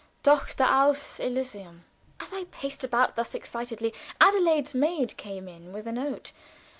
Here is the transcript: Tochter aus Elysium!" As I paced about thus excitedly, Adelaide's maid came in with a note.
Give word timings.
Tochter 0.23 0.65
aus 0.87 1.19
Elysium!" 1.19 1.85
As 2.19 2.33
I 2.33 2.45
paced 2.45 2.83
about 2.83 3.15
thus 3.15 3.35
excitedly, 3.35 3.93
Adelaide's 4.19 4.73
maid 4.73 5.15
came 5.15 5.47
in 5.47 5.73
with 5.73 5.85
a 5.85 5.91
note. 5.91 6.31